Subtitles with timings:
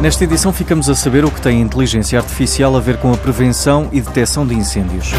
[0.00, 3.18] Nesta edição ficamos a saber o que tem a inteligência artificial a ver com a
[3.18, 5.12] prevenção e detecção de incêndios.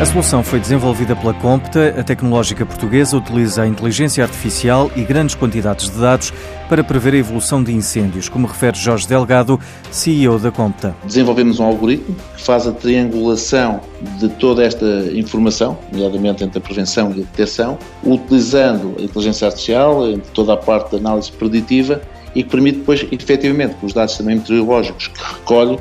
[0.00, 1.94] A solução foi desenvolvida pela Compta.
[2.00, 6.32] A tecnológica portuguesa utiliza a inteligência artificial e grandes quantidades de dados
[6.70, 9.60] para prever a evolução de incêndios, como refere Jorge Delgado,
[9.90, 10.96] CEO da Compta.
[11.04, 13.82] Desenvolvemos um algoritmo que faz a triangulação
[14.18, 20.00] de toda esta informação, nomeadamente entre a prevenção e a detecção, utilizando a inteligência artificial,
[20.32, 22.00] toda a parte da análise preditiva
[22.34, 25.78] e que permite depois, efetivamente, com os dados também meteorológicos que recolhe,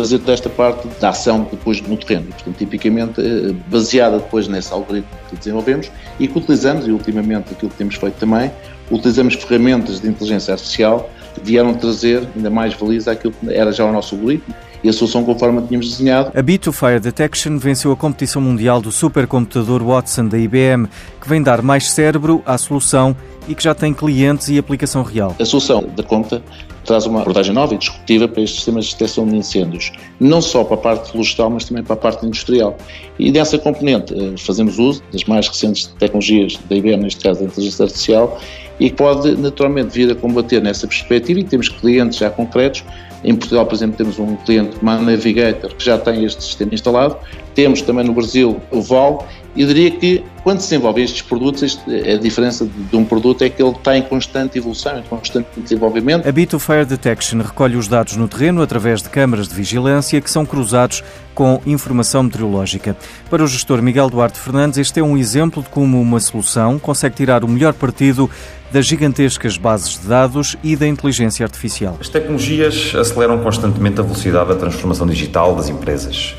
[0.00, 2.28] fazer toda esta parte da ação depois no terreno.
[2.28, 7.70] Portanto, tipicamente eh, baseada depois nesse algoritmo que desenvolvemos e que utilizamos, e ultimamente aquilo
[7.70, 8.50] que temos feito também,
[8.90, 13.84] utilizamos ferramentas de inteligência artificial que vieram trazer ainda mais valias àquilo que era já
[13.84, 16.32] o nosso algoritmo e a solução conforme tínhamos desenhado.
[16.34, 20.88] A Bit Fire Detection venceu a competição mundial do supercomputador Watson da IBM,
[21.20, 25.36] que vem dar mais cérebro à solução e que já tem clientes e aplicação real.
[25.38, 26.42] A solução da conta
[26.84, 30.64] traz uma abordagem nova e disruptiva para estes sistemas de detecção de incêndios, não só
[30.64, 32.76] para a parte florestal, mas também para a parte industrial.
[33.18, 37.46] E dessa componente eh, fazemos uso das mais recentes tecnologias da IBM, neste caso da
[37.46, 38.40] inteligência artificial,
[38.80, 42.84] e pode naturalmente vir a combater nessa perspectiva e temos clientes já concretos.
[43.24, 47.16] Em Portugal, por exemplo, temos um cliente, uma Navigator, que já tem este sistema instalado.
[47.54, 52.16] Temos também no Brasil o VAL eu diria que quando se desenvolvem estes produtos, a
[52.16, 56.26] diferença de um produto é que ele está em constante evolução, em constante desenvolvimento.
[56.26, 60.30] A Bit Fire Detection recolhe os dados no terreno através de câmaras de vigilância que
[60.30, 62.96] são cruzados com informação meteorológica.
[63.28, 67.16] Para o gestor Miguel Duarte Fernandes, este é um exemplo de como uma solução consegue
[67.16, 68.28] tirar o melhor partido
[68.72, 71.98] das gigantescas bases de dados e da inteligência artificial.
[72.00, 76.34] As tecnologias aceleram constantemente a velocidade da transformação digital das empresas.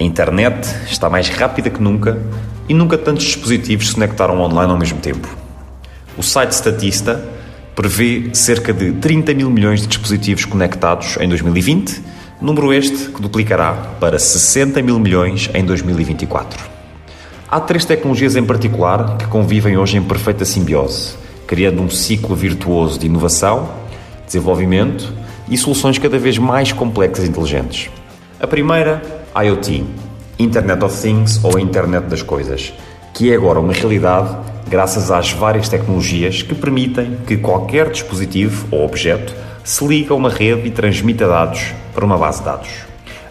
[0.00, 2.20] A internet está mais rápida que nunca
[2.68, 5.28] e nunca tantos dispositivos se conectaram online ao mesmo tempo.
[6.16, 7.22] O site Statista
[7.74, 12.00] prevê cerca de 30 mil milhões de dispositivos conectados em 2020,
[12.40, 16.74] número este que duplicará para 60 mil milhões em 2024.
[17.50, 21.14] Há três tecnologias em particular que convivem hoje em perfeita simbiose,
[21.46, 23.68] criando um ciclo virtuoso de inovação,
[24.26, 25.12] desenvolvimento
[25.48, 27.90] e soluções cada vez mais complexas e inteligentes.
[28.40, 29.02] A primeira,
[29.36, 29.84] IoT,
[30.38, 32.72] Internet of Things ou Internet das Coisas,
[33.12, 34.36] que é agora uma realidade
[34.68, 40.28] graças às várias tecnologias que permitem que qualquer dispositivo ou objeto se ligue a uma
[40.28, 42.70] rede e transmita dados para uma base de dados.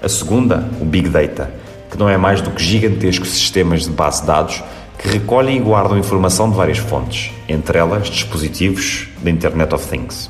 [0.02, 1.52] A segunda, o Big Data,
[1.91, 4.64] que não é mais do que gigantescos sistemas de base de dados
[4.97, 10.30] que recolhem e guardam informação de várias fontes, entre elas dispositivos da Internet of Things.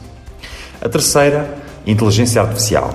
[0.82, 1.56] A terceira,
[1.86, 2.94] inteligência artificial,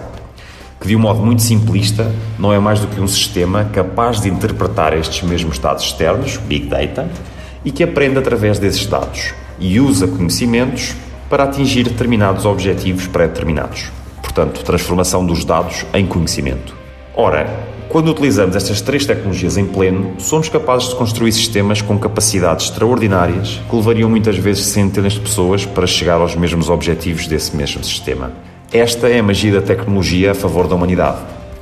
[0.80, 4.28] que de um modo muito simplista não é mais do que um sistema capaz de
[4.28, 7.08] interpretar estes mesmos dados externos, Big Data,
[7.64, 10.94] e que aprende através desses dados e usa conhecimentos
[11.28, 13.90] para atingir determinados objetivos pré-determinados.
[14.22, 16.74] Portanto, transformação dos dados em conhecimento.
[17.14, 22.66] Ora, quando utilizamos estas três tecnologias em pleno, somos capazes de construir sistemas com capacidades
[22.66, 27.82] extraordinárias que levariam muitas vezes centenas de pessoas para chegar aos mesmos objetivos desse mesmo
[27.82, 28.30] sistema.
[28.72, 31.20] Esta é a magia da tecnologia a favor da humanidade.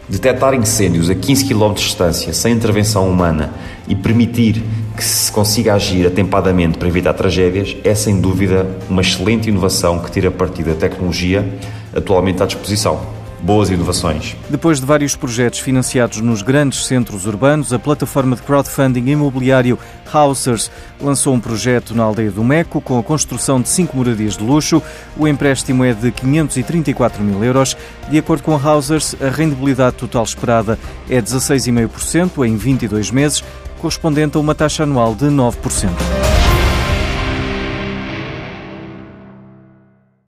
[0.08, 3.52] Detectar incêndios a 15 km de distância sem intervenção humana
[3.86, 4.60] e permitir
[4.96, 10.10] que se consiga agir atempadamente para evitar tragédias é sem dúvida uma excelente inovação que
[10.10, 11.48] tira partido da tecnologia
[11.94, 13.15] atualmente à disposição
[13.46, 14.36] boas inovações.
[14.50, 19.78] Depois de vários projetos financiados nos grandes centros urbanos, a plataforma de crowdfunding imobiliário
[20.12, 20.68] Housers
[21.00, 24.82] lançou um projeto na aldeia do Meco com a construção de cinco moradias de luxo.
[25.16, 27.76] O empréstimo é de 534 mil euros.
[28.10, 30.76] De acordo com a Housers, a rendibilidade total esperada
[31.08, 33.44] é 16,5% em 22 meses,
[33.78, 36.25] correspondente a uma taxa anual de 9%.